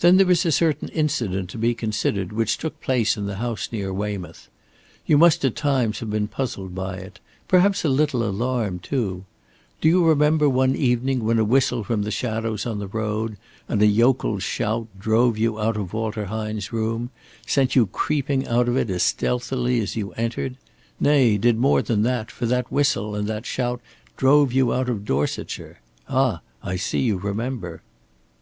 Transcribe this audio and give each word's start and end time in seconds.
"Then 0.00 0.18
there 0.18 0.30
is 0.30 0.44
a 0.44 0.52
certain 0.52 0.88
incident 0.90 1.48
to 1.48 1.56
be 1.56 1.72
considered 1.74 2.30
which 2.30 2.58
took 2.58 2.78
place 2.82 3.16
in 3.16 3.24
the 3.24 3.36
house 3.36 3.70
near 3.72 3.90
Weymouth. 3.90 4.50
You 5.06 5.16
must 5.16 5.42
at 5.46 5.56
times 5.56 6.00
have 6.00 6.10
been 6.10 6.28
puzzled 6.28 6.74
by 6.74 6.98
it 6.98 7.20
perhaps 7.48 7.86
a 7.86 7.88
little 7.88 8.22
alarmed 8.22 8.82
too. 8.82 9.24
Do 9.80 9.88
you 9.88 10.04
remember 10.04 10.46
one 10.46 10.76
evening 10.76 11.24
when 11.24 11.38
a 11.38 11.44
whistle 11.46 11.82
from 11.84 12.02
the 12.02 12.10
shadows 12.10 12.66
on 12.66 12.80
the 12.80 12.86
road 12.86 13.38
and 13.66 13.80
a 13.80 13.86
yokel's 13.86 14.42
shout 14.42 14.88
drove 15.00 15.38
you 15.38 15.58
out 15.58 15.78
of 15.78 15.94
Walter 15.94 16.26
Hine's 16.26 16.70
room, 16.70 17.08
sent 17.46 17.74
you 17.74 17.86
creeping 17.86 18.46
out 18.46 18.68
of 18.68 18.76
it 18.76 18.90
as 18.90 19.02
stealthily 19.04 19.80
as 19.80 19.96
you 19.96 20.12
entered 20.18 20.58
nay, 21.00 21.38
did 21.38 21.56
more 21.56 21.80
than 21.80 22.02
that, 22.02 22.30
for 22.30 22.44
that 22.44 22.70
whistle 22.70 23.14
and 23.14 23.26
that 23.26 23.46
shout 23.46 23.80
drove 24.18 24.52
you 24.52 24.70
out 24.70 24.90
of 24.90 25.06
Dorsetshire. 25.06 25.80
Ah! 26.10 26.42
I 26.62 26.76
see 26.76 27.00
you 27.00 27.16
remember." 27.16 27.80